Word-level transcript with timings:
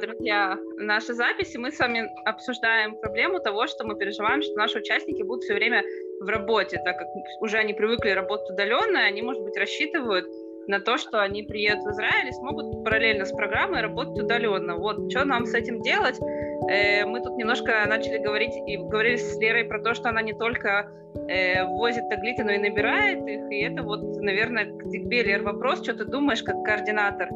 Друзья, 0.00 0.58
наша 0.76 1.14
запись, 1.14 1.54
и 1.54 1.58
мы 1.58 1.70
с 1.70 1.78
вами 1.78 2.10
обсуждаем 2.24 2.96
проблему 2.96 3.38
того, 3.38 3.66
что 3.66 3.84
мы 3.84 3.96
переживаем, 3.96 4.42
что 4.42 4.54
наши 4.54 4.78
участники 4.78 5.22
будут 5.22 5.44
все 5.44 5.54
время 5.54 5.84
в 6.20 6.28
работе, 6.28 6.80
так 6.84 6.98
как 6.98 7.06
уже 7.40 7.58
они 7.58 7.74
привыкли 7.74 8.10
работать 8.10 8.50
удаленно, 8.50 9.04
они, 9.04 9.22
может 9.22 9.42
быть, 9.42 9.56
рассчитывают 9.56 10.26
на 10.66 10.80
то, 10.80 10.96
что 10.96 11.22
они 11.22 11.44
приедут 11.44 11.84
в 11.84 11.90
Израиль 11.90 12.28
и 12.28 12.32
смогут 12.32 12.84
параллельно 12.84 13.24
с 13.24 13.32
программой 13.32 13.82
работать 13.82 14.24
удаленно. 14.24 14.76
Вот, 14.76 15.10
что 15.10 15.24
нам 15.24 15.46
с 15.46 15.54
этим 15.54 15.80
делать? 15.82 16.18
Э, 16.68 17.04
мы 17.04 17.20
тут 17.22 17.36
немножко 17.36 17.84
начали 17.86 18.18
говорить 18.18 18.54
и 18.66 18.76
говорили 18.76 19.16
с 19.16 19.38
Лерой 19.38 19.64
про 19.64 19.80
то, 19.80 19.94
что 19.94 20.08
она 20.08 20.22
не 20.22 20.32
только 20.32 20.90
э, 21.28 21.64
возит 21.66 22.08
таглиты, 22.08 22.42
но 22.42 22.52
и 22.52 22.58
набирает 22.58 23.26
их. 23.28 23.50
И 23.50 23.60
это 23.60 23.82
вот, 23.82 24.00
наверное, 24.20 24.64
к 24.64 24.90
тебе, 24.90 25.22
Лер, 25.22 25.42
вопрос, 25.42 25.82
что 25.82 25.94
ты 25.94 26.04
думаешь 26.04 26.42
как 26.42 26.64
координатор 26.64 27.28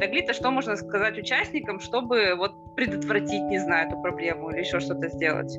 таглита, 0.00 0.32
что 0.32 0.50
можно 0.50 0.76
сказать 0.76 1.18
участникам, 1.18 1.80
чтобы 1.80 2.34
вот 2.36 2.74
предотвратить, 2.76 3.42
не 3.42 3.58
знаю, 3.58 3.88
эту 3.88 4.00
проблему 4.00 4.50
или 4.50 4.60
еще 4.60 4.80
что-то 4.80 5.08
сделать? 5.08 5.56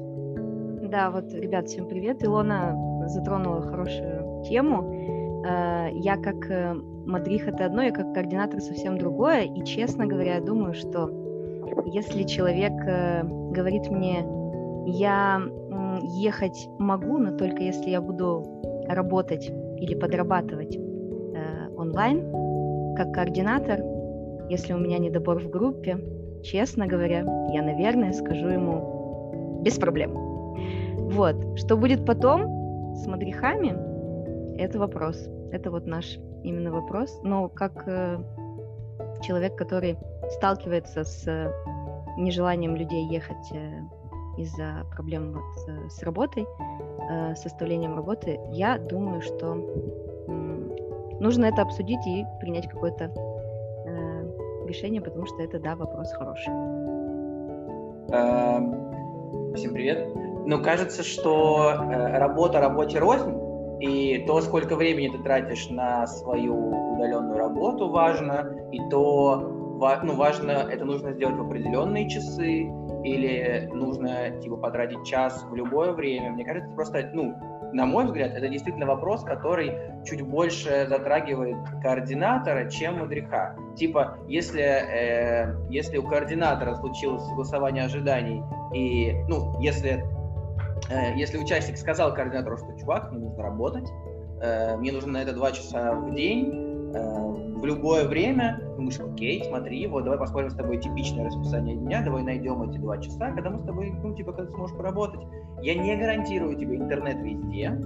Да, 0.89 1.09
вот, 1.11 1.33
ребят, 1.33 1.67
всем 1.67 1.87
привет. 1.87 2.23
Илона 2.23 2.75
затронула 3.07 3.61
хорошую 3.61 4.43
тему 4.43 5.21
Э, 5.43 5.89
я 5.93 6.17
как 6.17 6.49
э, 6.49 6.73
мадрих 7.05 7.47
это 7.47 7.65
одно, 7.65 7.81
я 7.81 7.91
как 7.91 8.13
координатор 8.13 8.61
совсем 8.61 8.97
другое. 8.97 9.43
И, 9.43 9.63
честно 9.63 10.05
говоря, 10.05 10.35
я 10.35 10.41
думаю, 10.41 10.73
что 10.73 11.09
если 11.85 12.23
человек 12.23 12.73
э, 12.85 13.23
говорит 13.23 13.89
мне, 13.89 14.25
я 14.85 15.41
ехать 16.03 16.67
могу, 16.79 17.17
но 17.17 17.38
только 17.38 17.61
если 17.61 17.91
я 17.91 18.02
буду 18.02 18.43
работать 18.88 19.52
или 19.77 19.93
подрабатывать 19.93 20.77
онлайн, 21.77 22.25
как 22.95 23.14
координатор, 23.14 23.81
если 24.50 24.73
у 24.73 24.78
меня 24.78 24.97
недобор 24.97 25.39
в 25.39 25.50
группе, 25.50 25.97
честно 26.44 26.88
говоря, 26.88 27.20
я, 27.53 27.61
наверное, 27.61 28.14
скажу 28.14 28.48
ему 28.48 29.61
без 29.64 29.78
проблем. 29.78 30.11
Вот. 31.11 31.59
Что 31.59 31.78
будет 31.78 32.06
потом 32.06 32.95
с 32.95 33.06
мадрихами, 33.08 33.75
это 34.58 34.80
вопрос. 34.80 35.28
Это 35.52 35.72
вот 35.72 35.86
наш 35.86 36.17
именно 36.44 36.72
вопрос. 36.72 37.20
Но 37.23 37.50
как 37.50 37.83
э, 37.88 38.17
человек, 39.22 39.55
который 39.55 39.98
сталкивается 40.30 41.03
с 41.03 41.28
э, 41.28 41.52
нежеланием 42.17 42.76
людей 42.76 43.05
ехать 43.08 43.52
э, 43.52 43.81
из-за 44.38 44.86
проблем 44.92 45.33
вот, 45.33 45.70
э, 45.70 45.89
с 45.89 46.02
работой, 46.03 46.45
э, 47.09 47.36
составлением 47.36 47.95
работы, 47.95 48.39
я 48.52 48.78
думаю, 48.78 49.22
что 49.22 49.55
нужно 51.22 51.45
это 51.45 51.61
обсудить 51.61 52.05
и 52.05 52.25
принять 52.39 52.67
какое-то 52.67 53.05
э, 53.86 54.67
решение, 54.67 55.02
потому 55.02 55.25
что 55.27 55.41
это, 55.41 55.59
да, 55.59 55.75
вопрос 55.75 56.11
хороший. 56.14 56.52
Эм, 58.11 59.53
всем 59.53 59.73
привет. 59.73 60.09
Ну, 60.45 60.61
кажется, 60.64 61.03
что 61.03 61.73
э, 61.73 62.17
работа 62.17 62.59
работе 62.59 62.97
рознь, 62.99 63.38
и 63.80 64.25
то, 64.27 64.42
сколько 64.42 64.75
времени 64.75 65.09
ты 65.09 65.19
тратишь 65.23 65.69
на 65.69 66.08
свою 66.08 66.94
удаленную 66.95 67.38
работу, 67.38 67.89
важно. 67.89 68.55
И 68.72 68.80
то, 68.89 69.39
ну, 70.03 70.16
важно, 70.16 70.52
это 70.52 70.86
нужно 70.86 71.14
сделать 71.14 71.36
в 71.36 71.42
определенные 71.42 72.09
часы 72.09 72.69
или 73.03 73.69
нужно, 73.73 74.39
типа, 74.42 74.58
потратить 74.58 75.03
час 75.05 75.44
в 75.49 75.55
любое 75.55 75.94
время. 75.94 76.31
Мне 76.31 76.45
кажется, 76.45 76.69
просто, 76.75 77.09
ну, 77.14 77.36
на 77.73 77.86
мой 77.86 78.05
взгляд, 78.05 78.33
это 78.33 78.47
действительно 78.50 78.86
вопрос, 78.86 79.23
который 79.23 79.73
чуть 80.05 80.22
больше 80.22 80.88
затрагивает 80.89 81.58
координатора, 81.81 82.69
чем 82.69 83.00
мудреха. 83.00 83.55
Типа, 83.77 84.17
если, 84.27 84.61
э, 84.61 85.55
если 85.69 85.98
у 85.98 86.04
координатора 86.04 86.76
случилось 86.76 87.23
согласование 87.23 87.86
ожиданий, 87.86 88.43
и, 88.73 89.14
ну, 89.27 89.59
если 89.61 90.04
Э, 90.89 91.15
если 91.15 91.37
участник 91.37 91.77
сказал 91.77 92.14
координатору, 92.14 92.58
что 92.58 92.77
чувак, 92.77 93.11
мне 93.11 93.21
нужно 93.21 93.43
работать, 93.43 93.89
э, 94.42 94.77
мне 94.77 94.92
нужно 94.92 95.14
на 95.14 95.21
это 95.21 95.33
два 95.33 95.52
часа 95.52 95.93
в 95.93 96.14
день, 96.14 96.70
в 96.99 97.65
любое 97.65 98.07
время, 98.07 98.59
думаешь, 98.75 98.99
окей, 98.99 99.43
смотри, 99.45 99.85
вот 99.87 100.03
давай 100.03 100.19
посмотрим 100.19 100.49
с 100.49 100.55
тобой 100.55 100.77
типичное 100.79 101.25
расписание 101.25 101.75
дня, 101.75 102.02
давай 102.03 102.23
найдем 102.23 102.61
эти 102.63 102.77
два 102.77 102.97
часа, 102.97 103.31
когда 103.31 103.49
мы 103.49 103.59
с 103.59 103.65
тобой, 103.65 103.91
ну, 103.91 104.15
типа, 104.15 104.33
когда 104.33 104.52
сможешь 104.52 104.75
поработать. 104.75 105.21
Я 105.61 105.75
не 105.75 105.95
гарантирую 105.95 106.55
тебе 106.55 106.77
интернет 106.77 107.17
везде, 107.21 107.79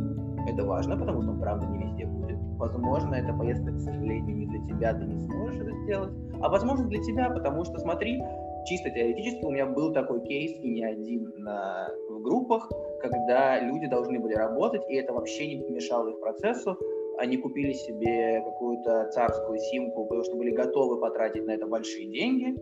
это 0.47 0.65
важно, 0.65 0.97
потому 0.97 1.21
что 1.21 1.31
он, 1.31 1.39
правда, 1.39 1.65
не 1.67 1.83
везде 1.83 2.05
будет. 2.05 2.37
Возможно, 2.57 3.15
эта 3.15 3.33
поездка, 3.33 3.71
к 3.71 3.79
сожалению, 3.79 4.35
не 4.37 4.45
для 4.45 4.65
тебя, 4.65 4.93
ты 4.93 5.05
не 5.05 5.19
сможешь 5.19 5.59
это 5.59 5.71
сделать, 5.83 6.11
а 6.41 6.49
возможно 6.49 6.87
для 6.87 7.01
тебя, 7.01 7.29
потому 7.29 7.65
что, 7.65 7.77
смотри, 7.79 8.21
чисто 8.65 8.89
теоретически 8.89 9.43
у 9.43 9.51
меня 9.51 9.65
был 9.65 9.93
такой 9.93 10.21
кейс, 10.21 10.51
и 10.61 10.69
не 10.69 10.83
один 10.83 11.33
на, 11.37 11.89
в 12.09 12.21
группах, 12.21 12.71
когда 13.01 13.59
люди 13.59 13.87
должны 13.87 14.19
были 14.19 14.33
работать, 14.33 14.81
и 14.89 14.95
это 14.95 15.13
вообще 15.13 15.55
не 15.55 15.63
помешало 15.63 16.09
их 16.09 16.19
процессу. 16.19 16.77
Они 17.17 17.37
купили 17.37 17.73
себе 17.73 18.41
какую-то 18.43 19.09
царскую 19.11 19.57
симку, 19.59 20.05
потому 20.05 20.23
что 20.23 20.35
были 20.35 20.51
готовы 20.51 20.99
потратить 20.99 21.45
на 21.45 21.51
это 21.51 21.65
большие 21.65 22.07
деньги. 22.07 22.55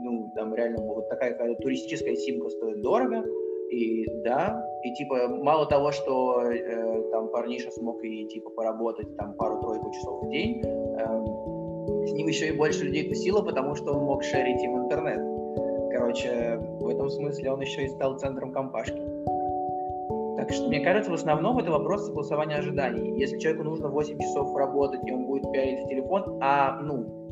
Ну, 0.00 0.30
там 0.34 0.54
реально 0.54 0.82
вот 0.82 1.08
такая 1.08 1.32
какая-то 1.32 1.62
туристическая 1.62 2.16
симка 2.16 2.50
стоит 2.50 2.82
дорого. 2.82 3.24
И 3.70 4.06
да, 4.22 4.62
и 4.84 4.92
типа 4.92 5.28
мало 5.28 5.64
того, 5.64 5.92
что 5.92 6.42
э, 6.42 7.10
там 7.10 7.30
парниша 7.30 7.70
смог 7.70 8.04
и 8.04 8.26
типа 8.26 8.50
поработать 8.50 9.16
там 9.16 9.34
пару-тройку 9.34 9.90
часов 9.92 10.24
в 10.24 10.28
день, 10.28 10.60
э, 10.62 12.06
с 12.06 12.12
ним 12.12 12.26
еще 12.26 12.48
и 12.48 12.52
больше 12.56 12.84
людей 12.84 13.08
тусило, 13.08 13.42
потому 13.42 13.74
что 13.74 13.94
он 13.94 14.04
мог 14.04 14.22
шерить 14.24 14.62
им 14.62 14.76
интернет. 14.76 15.20
Короче, 15.90 16.58
в 16.80 16.88
этом 16.88 17.08
смысле 17.08 17.52
он 17.52 17.60
еще 17.62 17.84
и 17.84 17.88
стал 17.88 18.18
центром 18.18 18.52
компашки. 18.52 19.11
Что, 20.52 20.68
мне 20.68 20.80
кажется, 20.80 21.10
в 21.10 21.14
основном 21.14 21.58
это 21.58 21.70
вопрос 21.70 22.06
согласования 22.06 22.56
ожиданий. 22.56 23.18
Если 23.18 23.38
человеку 23.38 23.64
нужно 23.64 23.88
8 23.88 24.18
часов 24.18 24.54
работать, 24.56 25.00
и 25.06 25.12
он 25.12 25.26
будет 25.26 25.50
пялить 25.50 25.84
в 25.84 25.88
телефон, 25.88 26.38
а, 26.42 26.80
ну, 26.82 27.22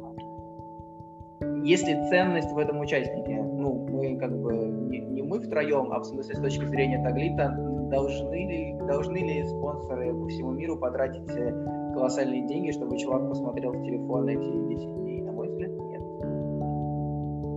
если 1.64 1.92
ценность 2.08 2.50
в 2.52 2.58
этом 2.58 2.80
участнике, 2.80 3.42
ну, 3.42 3.86
мы 3.90 4.16
как 4.16 4.36
бы, 4.40 4.52
не, 4.54 5.00
не 5.00 5.22
мы 5.22 5.40
втроем, 5.40 5.92
а 5.92 6.00
в 6.00 6.04
смысле 6.04 6.34
с 6.34 6.40
точки 6.40 6.64
зрения 6.64 7.02
Таглита, 7.02 7.54
должны 7.90 8.34
ли, 8.34 8.74
должны 8.86 9.18
ли 9.18 9.44
спонсоры 9.44 10.14
по 10.14 10.26
всему 10.28 10.52
миру 10.52 10.78
потратить 10.78 11.28
э, 11.30 11.52
колоссальные 11.94 12.46
деньги, 12.46 12.70
чтобы 12.70 12.98
чувак 12.98 13.28
посмотрел 13.28 13.72
в 13.72 13.82
телефон 13.82 14.28
эти 14.28 14.74
10 14.74 14.94
дней? 14.96 15.22
На 15.22 15.32
мой 15.32 15.48
взгляд, 15.48 15.70
нет. 15.70 16.00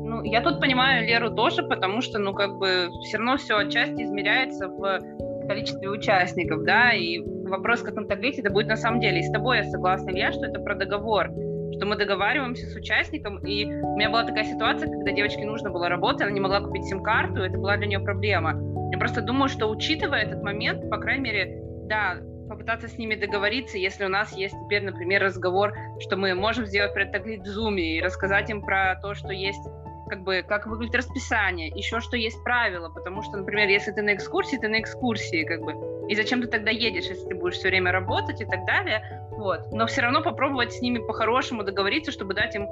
Ну, 0.06 0.24
я 0.24 0.42
тут 0.42 0.60
понимаю 0.60 1.08
Леру 1.08 1.34
тоже, 1.34 1.64
потому 1.64 2.02
что, 2.02 2.20
ну, 2.20 2.34
как 2.34 2.58
бы, 2.58 2.90
все 3.02 3.18
равно 3.18 3.38
все 3.38 3.56
отчасти 3.58 4.04
измеряется 4.04 4.68
в 4.68 5.00
количестве 5.48 5.90
участников, 5.90 6.64
да, 6.64 6.92
и 6.92 7.20
вопрос, 7.20 7.82
как 7.82 7.98
он 7.98 8.08
таблице, 8.08 8.42
это 8.42 8.50
будет 8.50 8.68
на 8.68 8.78
самом 8.78 9.00
деле. 9.00 9.20
И 9.20 9.24
с 9.24 9.32
тобой 9.32 9.58
я 9.58 9.64
согласна, 9.66 10.12
Илья, 10.12 10.32
что 10.32 10.46
это 10.46 10.60
про 10.60 10.76
договор, 10.76 11.30
что 11.76 11.86
мы 11.86 11.96
договариваемся 11.96 12.68
с 12.68 12.76
участником, 12.76 13.38
и 13.46 13.66
у 13.66 13.96
меня 13.96 14.10
была 14.10 14.24
такая 14.24 14.46
ситуация, 14.46 14.90
когда 14.90 15.12
девочке 15.12 15.46
нужно 15.46 15.70
было 15.70 15.90
работать, 15.90 16.22
она 16.22 16.32
не 16.32 16.40
могла 16.40 16.62
купить 16.62 16.86
сим-карту, 16.86 17.42
это 17.42 17.58
была 17.58 17.78
для 17.78 17.88
нее 17.88 18.00
проблема. 18.00 18.60
Я 18.92 18.98
просто 18.98 19.22
думаю, 19.22 19.50
что 19.50 19.68
учитывая 19.68 20.22
этот 20.22 20.44
момент, 20.44 20.90
по 20.90 20.98
крайней 20.98 21.24
мере, 21.24 21.64
да, 21.88 22.18
попытаться 22.50 22.88
с 22.88 22.98
ними 22.98 23.16
договориться, 23.16 23.78
если 23.78 24.06
у 24.06 24.10
нас 24.10 24.36
есть 24.38 24.56
теперь, 24.66 24.84
например, 24.84 25.24
разговор, 25.24 25.74
что 26.00 26.18
мы 26.18 26.36
можем 26.36 26.66
сделать 26.66 26.94
предтаглит 26.94 27.42
в 27.42 27.58
Zoom 27.58 27.80
и 27.80 28.02
рассказать 28.02 28.50
им 28.50 28.62
про 28.62 29.00
то, 29.02 29.16
что 29.16 29.32
есть 29.32 29.66
как 30.08 30.24
бы, 30.24 30.44
как 30.48 30.68
выглядит 30.68 30.96
расписание, 30.96 31.68
еще 31.68 32.00
что 32.00 32.18
есть 32.18 32.44
правила, 32.44 32.90
потому 32.90 33.22
что, 33.22 33.38
например, 33.38 33.68
если 33.70 33.92
ты 33.92 34.02
на 34.02 34.14
экскурсии, 34.14 34.58
ты 34.58 34.68
на 34.68 34.80
экскурсии, 34.80 35.44
как 35.44 35.62
бы, 35.62 35.74
и 36.10 36.16
зачем 36.16 36.42
ты 36.42 36.48
тогда 36.48 36.72
едешь, 36.72 37.06
если 37.06 37.28
ты 37.28 37.36
будешь 37.36 37.56
все 37.56 37.70
время 37.70 37.92
работать 37.92 38.42
и 38.42 38.46
так 38.46 38.66
далее, 38.66 39.28
вот, 39.32 39.72
но 39.72 39.86
все 39.88 40.02
равно 40.02 40.22
попробовать 40.22 40.74
с 40.74 40.82
ними 40.82 41.00
по-хорошему 41.00 41.64
договориться, 41.64 42.12
чтобы 42.12 42.34
дать 42.34 42.56
им 42.56 42.68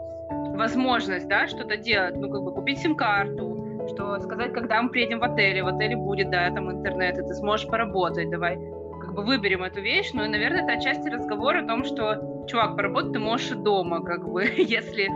возможность, 0.56 1.28
да, 1.28 1.48
что-то 1.48 1.78
делать, 1.78 2.16
ну, 2.16 2.30
как 2.30 2.42
бы, 2.44 2.54
купить 2.54 2.80
сим-карту, 2.80 3.88
что 3.90 4.20
сказать, 4.20 4.54
когда 4.54 4.82
мы 4.82 4.90
приедем 4.90 5.20
в 5.20 5.24
отеле, 5.24 5.64
в 5.64 5.68
отеле 5.68 5.96
будет, 5.96 6.30
да, 6.30 6.50
там 6.52 6.72
интернет, 6.72 7.18
и 7.18 7.22
ты 7.22 7.34
сможешь 7.34 7.68
поработать, 7.68 8.30
давай, 8.30 8.58
как 9.02 9.14
бы 9.14 9.24
выберем 9.24 9.64
эту 9.64 9.82
вещь, 9.82 10.12
ну 10.14 10.24
и, 10.24 10.28
наверное, 10.28 10.64
это 10.64 10.74
отчасти 10.74 11.10
разговор 11.10 11.58
о 11.58 11.66
том, 11.66 11.84
что, 11.84 12.46
чувак, 12.48 12.76
поработать 12.76 13.14
ты 13.14 13.20
можешь 13.20 13.52
и 13.52 13.56
дома, 13.56 14.04
как 14.04 14.30
бы, 14.30 14.44
если 14.58 15.10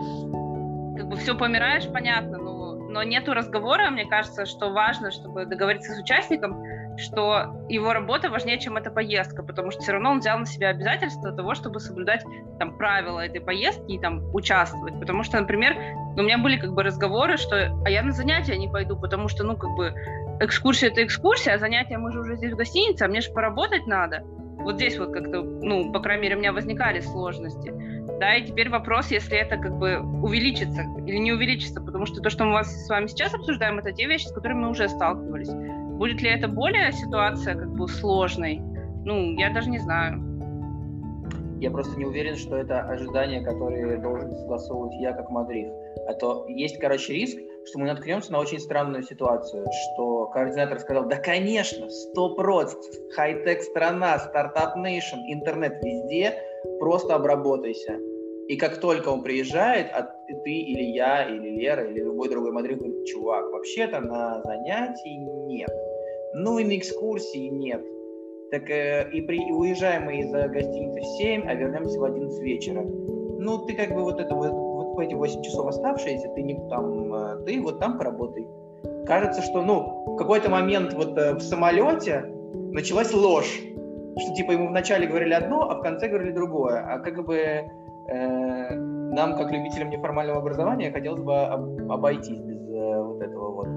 как 0.95 1.07
бы 1.07 1.15
все 1.17 1.35
помираешь, 1.35 1.87
понятно, 1.91 2.37
но, 2.37 2.75
но 2.75 3.03
нету 3.03 3.33
разговора, 3.33 3.89
мне 3.89 4.05
кажется, 4.05 4.45
что 4.45 4.71
важно, 4.71 5.11
чтобы 5.11 5.45
договориться 5.45 5.93
с 5.93 5.99
участником, 5.99 6.63
что 6.97 7.65
его 7.69 7.93
работа 7.93 8.29
важнее, 8.29 8.59
чем 8.59 8.77
эта 8.77 8.89
поездка, 8.89 9.43
потому 9.43 9.71
что 9.71 9.81
все 9.81 9.91
равно 9.91 10.11
он 10.11 10.19
взял 10.19 10.39
на 10.39 10.45
себя 10.45 10.69
обязательство 10.69 11.31
того, 11.31 11.53
чтобы 11.53 11.79
соблюдать 11.79 12.23
там 12.59 12.77
правила 12.77 13.19
этой 13.19 13.41
поездки 13.41 13.91
и 13.91 13.99
там 13.99 14.23
участвовать, 14.33 14.99
потому 14.99 15.23
что, 15.23 15.39
например, 15.39 15.75
у 16.17 16.21
меня 16.21 16.37
были 16.37 16.57
как 16.57 16.73
бы 16.73 16.83
разговоры, 16.83 17.37
что 17.37 17.77
а 17.85 17.89
я 17.89 18.01
на 18.01 18.11
занятия 18.11 18.57
не 18.57 18.69
пойду, 18.69 18.97
потому 18.97 19.27
что, 19.27 19.43
ну, 19.43 19.57
как 19.57 19.71
бы 19.75 19.93
экскурсия 20.39 20.89
это 20.89 21.03
экскурсия, 21.03 21.55
а 21.55 21.57
занятия 21.57 21.97
мы 21.97 22.11
же 22.11 22.21
уже 22.21 22.35
здесь 22.35 22.53
в 22.53 22.55
гостинице, 22.55 23.03
а 23.03 23.07
мне 23.07 23.21
же 23.21 23.31
поработать 23.31 23.87
надо. 23.87 24.23
Вот 24.65 24.77
здесь 24.77 24.97
вот 24.97 25.13
как-то, 25.13 25.43
ну, 25.43 25.91
по 25.91 25.99
крайней 25.99 26.23
мере, 26.23 26.35
у 26.35 26.39
меня 26.39 26.51
возникали 26.51 26.99
сложности. 26.99 27.71
да, 28.19 28.35
и 28.35 28.45
теперь 28.45 28.69
вопрос, 28.69 29.11
если 29.11 29.37
это 29.37 29.57
как 29.57 29.77
бы 29.77 29.99
увеличится 30.23 30.81
или 31.05 31.17
не 31.17 31.33
увеличится, 31.33 31.81
потому 31.81 32.07
что 32.07 32.19
то, 32.19 32.31
что 32.31 32.45
мы 32.45 32.53
вас 32.53 32.67
с 32.85 32.89
вами 32.89 33.05
сейчас 33.05 33.35
обсуждаем, 33.35 33.77
это 33.77 33.91
те 33.91 34.07
вещи, 34.07 34.25
с 34.25 34.31
которыми 34.31 34.61
мы 34.61 34.69
уже 34.69 34.89
сталкивались. 34.89 35.53
Будет 35.97 36.21
ли 36.23 36.31
это 36.31 36.47
более 36.47 36.91
ситуация 36.91 37.53
как 37.53 37.71
бы 37.73 37.87
сложной? 37.87 38.59
Ну, 39.05 39.37
я 39.37 39.51
даже 39.51 39.69
не 39.69 39.77
знаю. 39.77 40.19
Я 41.59 41.69
просто 41.69 41.97
не 41.99 42.05
уверен, 42.05 42.35
что 42.35 42.57
это 42.57 42.81
ожидания, 42.81 43.41
которые 43.41 43.97
должен 43.97 44.31
согласовывать 44.31 44.95
я 44.99 45.13
как 45.13 45.29
мадрих. 45.29 45.67
А 46.07 46.13
то 46.15 46.47
есть, 46.47 46.79
короче, 46.79 47.13
риск, 47.13 47.37
что 47.65 47.79
мы 47.79 47.87
наткнемся 47.87 48.31
на 48.31 48.39
очень 48.39 48.59
странную 48.59 49.03
ситуацию, 49.03 49.65
что 49.93 50.27
координатор 50.27 50.79
сказал, 50.79 51.07
да, 51.07 51.17
конечно, 51.17 51.89
сто 51.89 52.35
процентов, 52.35 52.93
хай-тек 53.11 53.63
страна, 53.63 54.19
стартап 54.19 54.75
нейшн, 54.77 55.17
интернет 55.27 55.83
везде, 55.83 56.35
просто 56.79 57.15
обработайся. 57.15 57.99
И 58.47 58.57
как 58.57 58.79
только 58.79 59.09
он 59.09 59.23
приезжает, 59.23 59.87
а 59.91 60.03
ты 60.03 60.51
или 60.51 60.83
я, 60.83 61.27
или 61.27 61.49
Лера, 61.49 61.83
или 61.89 62.01
любой 62.01 62.29
другой 62.29 62.51
мадрид 62.51 62.77
говорит, 62.77 63.05
чувак, 63.05 63.51
вообще-то 63.51 63.99
на 64.01 64.41
занятии 64.43 65.17
нет. 65.47 65.69
Ну 66.35 66.59
и 66.59 66.63
на 66.63 66.77
экскурсии 66.77 67.47
нет. 67.47 67.81
Так 68.51 68.69
э, 68.69 69.09
и, 69.11 69.21
при, 69.21 69.51
уезжаем 69.51 70.03
мы 70.03 70.19
из 70.19 70.31
гостиницы 70.31 70.99
в 70.99 71.17
7, 71.17 71.47
а 71.47 71.55
вернемся 71.55 71.99
в 71.99 72.03
11 72.03 72.39
вечера. 72.43 72.81
Ну, 72.83 73.65
ты 73.65 73.73
как 73.73 73.95
бы 73.95 74.03
вот 74.03 74.19
это 74.19 74.35
вот, 74.35 74.51
вот 74.95 75.03
эти 75.03 75.13
8 75.13 75.41
часов 75.43 75.67
оставшиеся, 75.67 76.29
ты 76.29 76.41
не 76.41 76.55
там, 76.69 77.13
э, 77.13 77.45
ты 77.45 77.61
вот 77.61 77.79
там 77.79 77.97
поработай. 77.97 78.47
Кажется, 79.05 79.41
что, 79.41 79.61
ну, 79.61 80.13
в 80.13 80.15
какой-то 80.17 80.49
момент 80.49 80.93
вот 80.93 81.17
э, 81.17 81.33
в 81.35 81.41
самолете 81.41 82.25
началась 82.71 83.13
ложь, 83.13 83.61
что 84.17 84.33
типа 84.35 84.51
ему 84.51 84.67
вначале 84.67 85.07
говорили 85.07 85.33
одно, 85.33 85.69
а 85.69 85.75
в 85.75 85.81
конце 85.81 86.07
говорили 86.07 86.31
другое. 86.31 86.79
А 86.79 86.99
как 86.99 87.23
бы 87.25 87.37
э, 87.37 88.75
нам, 88.75 89.37
как 89.37 89.51
любителям 89.51 89.89
неформального 89.89 90.39
образования, 90.39 90.91
хотелось 90.91 91.21
бы 91.21 91.35
об, 91.43 91.91
обойтись 91.91 92.39
без 92.39 92.61
э, 92.69 93.01
вот 93.01 93.21
этого 93.21 93.51
вот. 93.51 93.67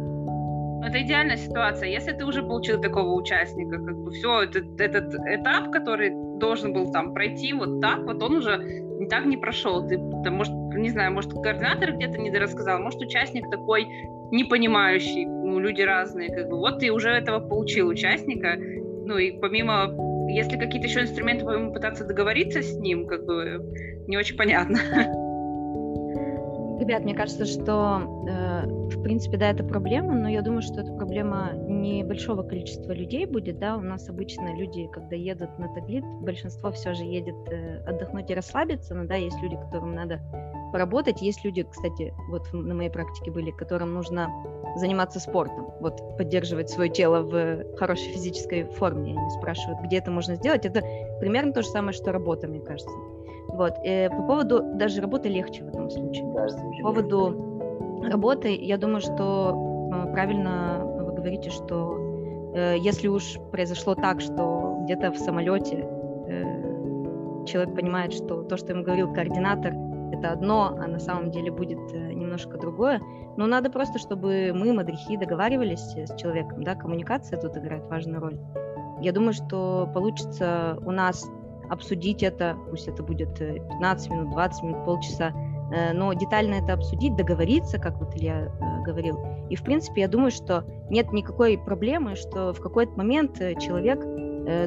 Это 0.86 1.02
идеальная 1.02 1.36
ситуация. 1.36 1.88
Если 1.88 2.12
ты 2.12 2.24
уже 2.24 2.42
получил 2.42 2.80
такого 2.80 3.12
участника, 3.14 3.76
как 3.76 3.96
бы 3.96 4.10
все, 4.12 4.42
этот, 4.42 4.80
этот 4.80 5.14
этап, 5.26 5.70
который 5.72 6.12
должен 6.38 6.72
был 6.72 6.90
там 6.92 7.12
пройти 7.12 7.52
вот 7.52 7.80
так, 7.80 8.04
вот 8.04 8.22
он 8.22 8.36
уже 8.36 8.87
так 9.06 9.26
не 9.26 9.36
прошел. 9.36 9.86
Ты, 9.86 9.96
ты 10.24 10.30
может, 10.30 10.52
не 10.74 10.90
знаю, 10.90 11.12
может, 11.12 11.32
координатор 11.32 11.92
где-то 11.94 12.18
недорассказал, 12.18 12.80
может, 12.80 13.00
участник 13.00 13.50
такой 13.50 13.86
непонимающий, 14.30 15.26
ну, 15.26 15.58
люди 15.58 15.82
разные, 15.82 16.28
как 16.28 16.48
бы, 16.48 16.58
вот 16.58 16.80
ты 16.80 16.90
уже 16.90 17.10
этого 17.10 17.40
получил 17.40 17.88
участника, 17.88 18.56
ну, 18.56 19.16
и 19.16 19.32
помимо, 19.40 19.94
если 20.28 20.58
какие-то 20.58 20.86
еще 20.86 21.00
инструменты, 21.00 21.44
по 21.44 21.70
пытаться 21.72 22.04
договориться 22.04 22.62
с 22.62 22.78
ним, 22.78 23.06
как 23.06 23.24
бы, 23.24 23.60
не 24.06 24.16
очень 24.16 24.36
понятно. 24.36 24.78
Ребят, 26.78 27.02
мне 27.02 27.14
кажется, 27.14 27.44
что, 27.44 28.24
э, 28.28 28.66
в 28.66 29.02
принципе, 29.02 29.36
да, 29.36 29.50
это 29.50 29.64
проблема, 29.64 30.14
но 30.14 30.28
я 30.28 30.42
думаю, 30.42 30.62
что 30.62 30.80
это 30.80 30.92
проблема 30.92 31.52
небольшого 31.54 32.42
количества 32.44 32.92
людей 32.92 33.26
будет, 33.26 33.58
да, 33.58 33.76
у 33.76 33.80
нас 33.80 34.08
обычно 34.08 34.56
люди, 34.56 34.88
когда 34.92 35.16
едут 35.16 35.58
на 35.58 35.74
таглит, 35.74 36.04
большинство 36.20 36.70
все 36.70 36.94
же 36.94 37.02
едет 37.02 37.34
э, 37.50 37.82
отдохнуть 37.84 38.30
и 38.30 38.34
расслабиться, 38.34 38.94
но, 38.94 39.06
да, 39.06 39.16
есть 39.16 39.40
люди, 39.42 39.56
которым 39.56 39.94
надо 39.94 40.20
поработать, 40.72 41.20
есть 41.20 41.44
люди, 41.44 41.64
кстати, 41.64 42.14
вот 42.28 42.52
на 42.52 42.74
моей 42.74 42.90
практике 42.90 43.32
были, 43.32 43.50
которым 43.50 43.94
нужно 43.94 44.28
заниматься 44.78 45.20
спортом, 45.20 45.72
вот 45.80 46.16
поддерживать 46.16 46.70
свое 46.70 46.90
тело 46.90 47.22
в 47.22 47.76
хорошей 47.76 48.12
физической 48.12 48.64
форме, 48.64 49.16
они 49.18 49.30
спрашивают, 49.30 49.80
где 49.82 49.98
это 49.98 50.10
можно 50.10 50.34
сделать, 50.36 50.64
это 50.64 50.82
примерно 51.20 51.52
то 51.52 51.62
же 51.62 51.68
самое, 51.68 51.92
что 51.92 52.12
работа, 52.12 52.46
мне 52.46 52.60
кажется. 52.60 52.90
Вот. 53.48 53.74
И 53.84 53.88
э, 53.88 54.10
по 54.10 54.22
поводу 54.22 54.62
даже 54.74 55.00
работы 55.00 55.28
легче 55.28 55.64
в 55.64 55.68
этом 55.68 55.90
случае. 55.90 56.24
Да, 56.34 56.46
по 56.82 56.92
поводу 56.92 58.02
работы, 58.02 58.54
я 58.54 58.76
думаю, 58.76 59.00
что 59.00 59.90
э, 59.92 60.12
правильно 60.12 60.82
вы 60.84 61.12
говорите, 61.12 61.50
что 61.50 62.52
э, 62.54 62.76
если 62.78 63.08
уж 63.08 63.38
произошло 63.50 63.94
так, 63.94 64.20
что 64.20 64.80
где-то 64.84 65.12
в 65.12 65.18
самолете 65.18 65.88
человек 67.46 67.74
понимает, 67.74 68.12
что 68.12 68.42
то, 68.42 68.58
что 68.58 68.72
ему 68.72 68.82
говорил 68.82 69.10
координатор, 69.12 69.72
это 70.12 70.32
одно, 70.32 70.76
а 70.78 70.86
на 70.86 70.98
самом 70.98 71.30
деле 71.30 71.50
будет 71.50 71.92
э, 71.92 72.12
немножко 72.12 72.58
другое. 72.58 73.00
Но 73.36 73.46
надо 73.46 73.70
просто, 73.70 73.98
чтобы 73.98 74.52
мы, 74.54 74.72
мадрихи, 74.72 75.16
договаривались 75.16 75.94
с 75.94 76.16
человеком, 76.16 76.62
да, 76.62 76.74
коммуникация 76.74 77.40
тут 77.40 77.56
играет 77.56 77.84
важную 77.88 78.20
роль. 78.20 78.38
Я 79.00 79.12
думаю, 79.12 79.32
что 79.32 79.88
получится 79.94 80.78
у 80.84 80.90
нас 80.90 81.24
обсудить 81.70 82.22
это, 82.22 82.56
пусть 82.70 82.88
это 82.88 83.02
будет 83.02 83.38
15 83.38 84.10
э, 84.10 84.14
минут, 84.14 84.30
20 84.30 84.62
минут, 84.64 84.84
полчаса, 84.84 85.32
э, 85.72 85.92
но 85.92 86.12
детально 86.12 86.54
это 86.54 86.72
обсудить, 86.72 87.14
договориться, 87.16 87.78
как 87.78 87.98
вот 87.98 88.16
Илья 88.16 88.46
э, 88.46 88.82
говорил. 88.84 89.18
И, 89.50 89.56
в 89.56 89.62
принципе, 89.62 90.02
я 90.02 90.08
думаю, 90.08 90.30
что 90.30 90.64
нет 90.90 91.12
никакой 91.12 91.58
проблемы, 91.58 92.16
что 92.16 92.52
в 92.52 92.60
какой-то 92.60 92.92
момент 92.96 93.38
человек 93.60 94.04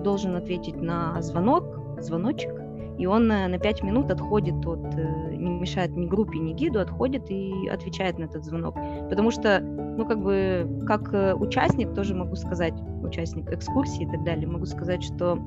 должен 0.03 0.35
ответить 0.35 0.75
на 0.75 1.19
звонок, 1.23 1.99
звоночек, 1.99 2.60
и 2.97 3.05
он 3.05 3.27
на 3.27 3.57
5 3.57 3.83
минут 3.83 4.11
отходит 4.11 4.65
от, 4.65 4.95
не 5.31 5.59
мешает 5.59 5.91
ни 5.95 6.05
группе, 6.05 6.39
ни 6.39 6.53
гиду, 6.53 6.79
отходит 6.79 7.29
и 7.29 7.67
отвечает 7.67 8.17
на 8.17 8.25
этот 8.25 8.43
звонок. 8.43 8.75
Потому 9.09 9.31
что, 9.31 9.59
ну, 9.59 10.05
как 10.05 10.21
бы, 10.21 10.67
как 10.87 11.39
участник, 11.39 11.93
тоже 11.93 12.15
могу 12.15 12.35
сказать, 12.35 12.73
участник 13.03 13.51
экскурсии 13.51 14.03
и 14.03 14.11
так 14.11 14.23
далее, 14.23 14.47
могу 14.47 14.65
сказать, 14.65 15.03
что 15.03 15.37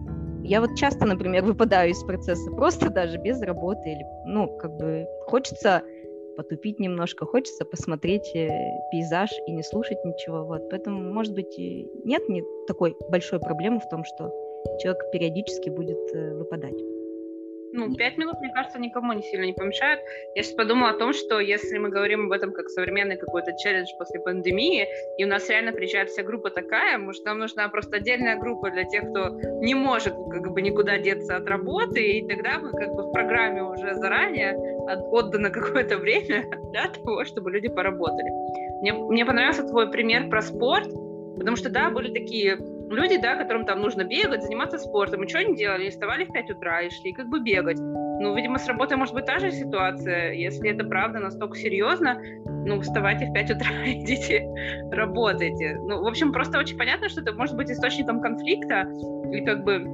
я 0.45 0.61
вот 0.61 0.77
часто, 0.77 1.07
например, 1.07 1.45
выпадаю 1.45 1.91
из 1.91 2.03
процесса 2.03 2.51
просто 2.51 2.91
даже 2.91 3.19
без 3.19 3.41
работы 3.41 3.91
или, 3.91 4.05
ну, 4.27 4.49
как 4.59 4.77
бы 4.77 5.07
хочется 5.27 5.83
потупить 6.37 6.81
немножко, 6.81 7.27
хочется 7.27 7.65
посмотреть 7.65 8.35
э, 8.35 8.49
пейзаж 8.91 9.31
и 9.47 9.53
не 9.53 9.63
слушать 9.63 10.05
ничего, 10.05 10.45
вот. 10.45 10.69
Поэтому, 10.69 11.13
может 11.13 11.33
быть, 11.33 11.57
нет 11.59 12.29
не 12.29 12.43
такой 12.67 12.97
большой 13.09 13.39
проблемы 13.39 13.81
в 13.81 13.89
том, 13.89 14.05
что 14.05 14.33
человек 14.81 15.11
периодически 15.13 15.71
будет 15.71 16.13
э, 16.13 16.35
выпадать 16.35 16.81
ну, 17.75 17.93
пять 17.95 18.17
минут, 18.17 18.41
мне 18.41 18.53
кажется, 18.53 18.79
никому 18.79 19.13
не 19.13 19.23
сильно 19.23 19.45
не 19.45 19.53
помешает. 19.53 20.01
Я 20.35 20.43
сейчас 20.43 20.55
подумала 20.55 20.91
о 20.91 20.95
том, 20.95 21.13
что 21.13 21.41
если 21.41 21.77
мы 21.79 21.89
говорим 21.89 22.27
об 22.27 22.33
этом 22.33 22.53
как 22.53 22.69
современный 22.69 23.17
какой-то 23.17 23.53
челлендж 23.57 23.89
после 23.99 24.21
пандемии, 24.21 24.87
и 25.19 25.25
у 25.25 25.29
нас 25.29 25.49
реально 25.49 25.73
приезжает 25.73 26.09
вся 26.11 26.23
группа 26.23 26.51
такая, 26.51 26.99
может, 26.99 27.25
нам 27.25 27.41
нужна 27.41 27.69
просто 27.69 27.97
отдельная 27.97 28.39
группа 28.39 28.71
для 28.71 28.85
тех, 28.85 29.11
кто 29.11 29.31
не 29.61 29.75
может 29.75 30.15
как 30.15 30.53
бы 30.53 30.63
никуда 30.63 30.99
деться 30.99 31.37
от 31.37 31.49
работы, 31.49 32.01
и 32.01 32.29
тогда 32.29 32.61
мы 32.61 32.71
как 32.71 32.95
бы 32.95 33.03
в 33.03 33.13
программе 33.13 33.63
уже 33.63 33.95
заранее 33.95 34.55
отдано 35.11 35.51
какое-то 35.51 35.99
время 35.99 36.45
для 36.71 36.89
того, 36.89 37.25
чтобы 37.25 37.51
люди 37.51 37.69
поработали. 37.69 38.31
Мне, 38.83 38.93
мне 38.93 39.27
понравился 39.27 39.65
твой 39.65 39.91
пример 39.91 40.29
про 40.29 40.43
спорт, 40.43 40.89
потому 41.37 41.57
что, 41.57 41.71
да, 41.71 41.91
были 41.91 42.13
такие 42.13 42.57
люди, 42.89 43.21
да, 43.21 43.37
которым 43.37 43.65
там 43.65 43.81
нужно 43.81 44.05
бегать, 44.05 44.43
заниматься 44.43 44.79
спортом, 44.79 45.25
и 45.25 45.29
что 45.29 45.39
они 45.39 45.57
делали? 45.57 45.83
Они 45.83 45.91
вставали 45.91 46.25
в 46.25 46.33
5 46.33 46.51
утра 46.51 46.83
и 46.83 46.91
шли 46.91 47.13
как 47.13 47.29
бы 47.29 47.41
бегать. 47.41 47.79
Ну, 47.79 48.35
видимо, 48.35 48.59
с 48.59 48.67
работой 48.67 48.97
может 48.97 49.15
быть 49.15 49.27
та 49.27 49.39
же 49.39 49.51
ситуация. 49.51 50.33
Если 50.33 50.71
это 50.71 50.85
правда 50.85 51.19
настолько 51.19 51.57
серьезно, 51.57 52.21
ну, 52.45 52.81
вставайте 52.81 53.27
в 53.27 53.33
5 53.33 53.51
утра, 53.51 53.69
идите, 53.87 54.47
работайте. 54.91 55.79
Ну, 55.83 56.03
в 56.03 56.07
общем, 56.07 56.33
просто 56.33 56.59
очень 56.59 56.79
понятно, 56.79 57.09
что 57.09 57.21
это 57.21 57.33
может 57.33 57.57
быть 57.57 57.71
источником 57.71 58.21
конфликта, 58.21 58.89
и 59.33 59.45
как 59.45 59.65
бы 59.65 59.85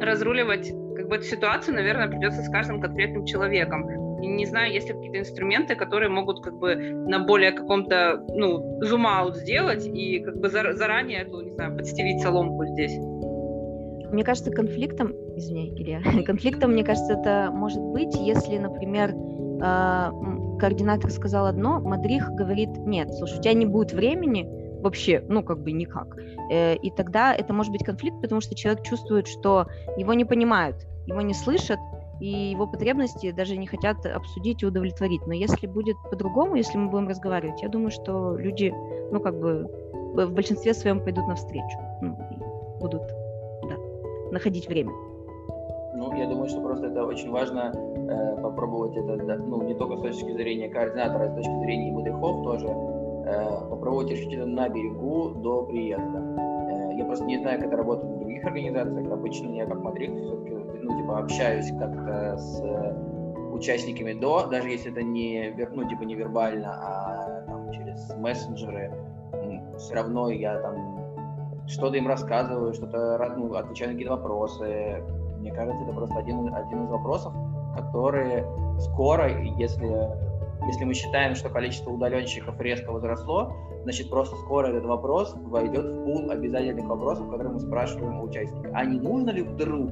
разруливать 0.00 0.72
как 0.96 1.08
бы 1.08 1.16
эту 1.16 1.24
ситуацию, 1.24 1.74
наверное, 1.74 2.08
придется 2.08 2.42
с 2.42 2.48
каждым 2.50 2.80
конкретным 2.80 3.24
человеком 3.24 3.86
не 4.26 4.46
знаю, 4.46 4.72
есть 4.72 4.88
ли 4.88 4.94
какие-то 4.94 5.18
инструменты, 5.18 5.74
которые 5.74 6.08
могут 6.08 6.42
как 6.42 6.58
бы 6.58 6.74
на 6.74 7.20
более 7.20 7.52
каком-то, 7.52 8.24
ну, 8.28 8.80
зум-аут 8.82 9.36
сделать 9.36 9.86
и 9.86 10.20
как 10.20 10.36
бы 10.36 10.48
заранее 10.48 11.22
эту, 11.22 11.40
не 11.40 11.52
знаю, 11.52 11.76
подстелить 11.76 12.20
соломку 12.22 12.64
здесь. 12.66 12.96
Мне 14.12 14.22
кажется, 14.22 14.50
конфликтом, 14.50 15.12
извини, 15.36 15.72
Илья, 15.76 16.00
конфликтом, 16.26 16.72
мне 16.72 16.84
кажется, 16.84 17.14
это 17.14 17.50
может 17.52 17.80
быть, 17.80 18.14
если, 18.16 18.58
например, 18.58 19.14
а, 19.62 20.12
координатор 20.58 21.10
сказал 21.10 21.46
одно, 21.46 21.80
Мадрих 21.80 22.30
говорит, 22.30 22.70
нет, 22.78 23.12
слушай, 23.14 23.38
у 23.38 23.42
тебя 23.42 23.54
не 23.54 23.66
будет 23.66 23.92
времени, 23.92 24.48
вообще, 24.84 25.24
ну, 25.28 25.42
как 25.42 25.60
бы 25.60 25.72
никак. 25.72 26.16
Э, 26.50 26.76
и 26.76 26.90
тогда 26.90 27.34
это 27.34 27.52
может 27.52 27.72
быть 27.72 27.84
конфликт, 27.84 28.20
потому 28.20 28.40
что 28.40 28.54
человек 28.54 28.84
чувствует, 28.84 29.26
что 29.26 29.66
его 29.96 30.12
не 30.12 30.24
понимают, 30.24 30.76
его 31.06 31.22
не 31.22 31.34
слышат, 31.34 31.78
и 32.24 32.50
его 32.52 32.66
потребности 32.66 33.32
даже 33.32 33.54
не 33.54 33.66
хотят 33.66 34.06
обсудить 34.06 34.62
и 34.62 34.66
удовлетворить. 34.66 35.26
Но 35.26 35.34
если 35.34 35.66
будет 35.66 35.96
по-другому, 36.10 36.54
если 36.54 36.78
мы 36.78 36.88
будем 36.88 37.06
разговаривать, 37.06 37.60
я 37.60 37.68
думаю, 37.68 37.90
что 37.90 38.34
люди, 38.36 38.72
ну, 39.12 39.20
как 39.20 39.38
бы 39.38 39.68
в 40.14 40.32
большинстве 40.32 40.72
своем 40.72 41.00
пойдут 41.00 41.26
навстречу, 41.28 41.78
ну, 42.00 42.16
будут, 42.80 43.02
да, 43.68 43.76
находить 44.30 44.68
время. 44.68 44.92
Ну, 45.96 46.16
я 46.16 46.26
думаю, 46.26 46.48
что 46.48 46.62
просто 46.62 46.86
это 46.86 47.04
очень 47.04 47.30
важно 47.30 47.72
э, 47.74 48.40
попробовать 48.40 48.96
это, 48.96 49.16
да, 49.16 49.36
ну, 49.36 49.62
не 49.62 49.74
только 49.74 49.98
с 49.98 50.00
точки 50.00 50.32
зрения 50.32 50.70
координатора, 50.70 51.24
а 51.24 51.30
с 51.30 51.34
точки 51.34 51.58
зрения 51.60 51.92
мудрехов 51.92 52.42
тоже, 52.42 52.68
э, 52.68 53.68
попробовать 53.68 54.10
решить 54.10 54.32
это 54.32 54.46
на 54.46 54.70
берегу 54.70 55.28
до 55.42 55.62
приезда. 55.64 56.18
Э, 56.18 56.96
я 56.96 57.04
просто 57.04 57.26
не 57.26 57.36
знаю, 57.36 57.58
как 57.58 57.68
это 57.68 57.76
работает 57.76 58.14
в 58.14 58.18
других 58.18 58.44
организациях. 58.46 59.12
Обычно 59.12 59.50
я 59.50 59.66
как 59.66 59.82
мадрик 59.82 60.10
все-таки 60.22 60.53
ну, 60.84 61.00
типа, 61.00 61.18
общаюсь 61.18 61.70
как-то 61.78 62.36
с 62.36 62.62
участниками 63.52 64.12
до, 64.12 64.46
даже 64.46 64.68
если 64.68 64.90
это 64.90 65.02
не, 65.02 65.54
ну, 65.72 65.88
типа 65.88 66.02
не 66.02 66.14
вербально, 66.14 66.74
а 66.74 67.42
там, 67.46 67.70
через 67.72 68.14
мессенджеры, 68.16 68.92
все 69.78 69.94
равно 69.94 70.30
я 70.30 70.58
там 70.60 71.04
что-то 71.66 71.96
им 71.96 72.06
рассказываю, 72.06 72.74
что-то 72.74 73.34
ну, 73.36 73.54
отвечаю 73.54 73.90
на 73.90 73.94
какие-то 73.94 74.16
вопросы. 74.16 75.02
Мне 75.38 75.52
кажется, 75.52 75.82
это 75.82 75.92
просто 75.92 76.18
один, 76.18 76.54
один 76.54 76.84
из 76.84 76.90
вопросов, 76.90 77.32
которые 77.76 78.46
скоро, 78.78 79.28
если, 79.58 80.10
если 80.66 80.84
мы 80.84 80.94
считаем, 80.94 81.34
что 81.34 81.48
количество 81.48 81.90
удаленщиков 81.90 82.60
резко 82.60 82.90
возросло, 82.90 83.52
значит, 83.82 84.10
просто 84.10 84.36
скоро 84.36 84.68
этот 84.68 84.84
вопрос 84.84 85.34
войдет 85.36 85.84
в 85.84 86.04
пул 86.04 86.30
обязательных 86.30 86.86
вопросов, 86.86 87.28
которые 87.30 87.52
мы 87.52 87.60
спрашиваем 87.60 88.20
у 88.20 88.24
участника. 88.24 88.70
А 88.72 88.84
не 88.84 88.98
нужно 88.98 89.30
ли 89.30 89.42
вдруг 89.42 89.90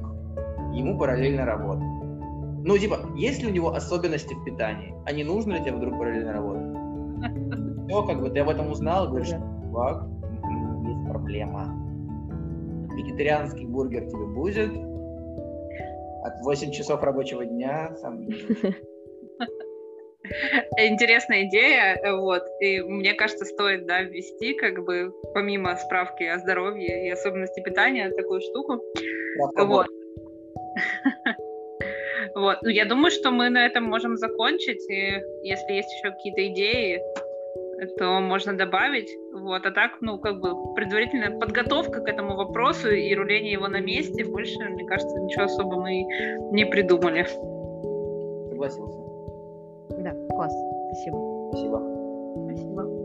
ему 0.73 0.97
параллельно 0.97 1.45
работать? 1.45 1.83
Ну, 2.65 2.77
типа, 2.77 2.99
есть 3.15 3.41
ли 3.41 3.49
у 3.49 3.51
него 3.51 3.73
особенности 3.73 4.33
в 4.33 4.43
питании? 4.45 4.93
А 5.05 5.11
не 5.11 5.23
нужно 5.23 5.53
ли 5.53 5.59
тебе 5.59 5.73
вдруг 5.73 5.97
параллельно 5.97 6.33
работать? 6.33 6.63
Все, 7.87 8.03
как 8.03 8.21
бы 8.21 8.29
ты 8.29 8.39
об 8.39 8.49
этом 8.49 8.71
узнал, 8.71 9.09
говоришь, 9.09 9.29
чувак, 9.29 10.07
есть 10.87 11.09
проблема. 11.09 11.79
Вегетарианский 12.95 13.65
бургер 13.65 14.05
тебе 14.07 14.25
будет, 14.27 14.71
от 16.23 16.41
8 16.41 16.71
часов 16.71 17.03
рабочего 17.03 17.45
дня 17.45 17.95
сам 17.97 18.23
Интересная 20.77 21.43
идея, 21.47 21.99
вот, 22.15 22.43
и 22.61 22.79
мне 22.81 23.13
кажется, 23.13 23.43
стоит, 23.43 23.85
да, 23.85 24.03
ввести, 24.03 24.53
как 24.53 24.85
бы, 24.85 25.13
помимо 25.33 25.75
справки 25.75 26.23
о 26.23 26.39
здоровье 26.39 27.07
и 27.07 27.09
особенности 27.09 27.59
питания, 27.61 28.09
такую 28.09 28.39
штуку. 28.39 28.81
Вот. 29.57 29.87
Вот, 32.35 32.59
ну 32.61 32.69
я 32.69 32.85
думаю, 32.85 33.11
что 33.11 33.31
мы 33.31 33.49
на 33.49 33.65
этом 33.65 33.83
можем 33.83 34.17
закончить, 34.17 34.89
и 34.89 35.21
если 35.43 35.73
есть 35.73 35.91
еще 35.93 36.09
какие-то 36.11 36.47
идеи, 36.47 37.01
то 37.97 38.19
можно 38.21 38.57
добавить. 38.57 39.09
Вот, 39.33 39.65
а 39.65 39.71
так, 39.71 39.97
ну, 40.01 40.17
как 40.17 40.39
бы 40.39 40.73
предварительная 40.73 41.37
подготовка 41.37 42.01
к 42.01 42.07
этому 42.07 42.35
вопросу 42.35 42.89
и 42.89 43.13
руление 43.13 43.51
его 43.51 43.67
на 43.67 43.81
месте, 43.81 44.25
больше, 44.25 44.57
мне 44.69 44.85
кажется, 44.85 45.19
ничего 45.19 45.45
особо 45.45 45.81
мы 45.81 46.03
не 46.51 46.65
придумали. 46.65 47.25
Согласился. 48.49 48.99
Да, 49.99 50.11
класс. 50.29 50.53
Спасибо. 50.87 51.49
Спасибо. 51.51 52.45
Спасибо. 52.47 53.02